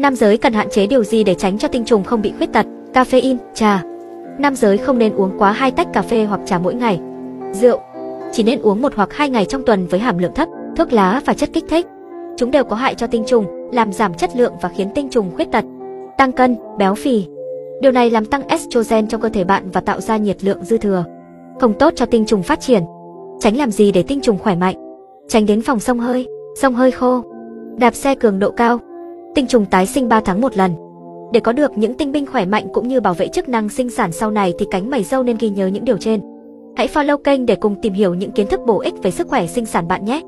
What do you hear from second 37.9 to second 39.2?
hiểu những kiến thức bổ ích về